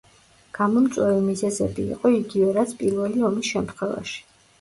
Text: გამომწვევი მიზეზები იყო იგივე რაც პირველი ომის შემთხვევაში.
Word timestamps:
გამომწვევი 0.57 1.19
მიზეზები 1.25 1.85
იყო 1.95 2.11
იგივე 2.19 2.55
რაც 2.59 2.73
პირველი 2.79 3.23
ომის 3.29 3.51
შემთხვევაში. 3.51 4.19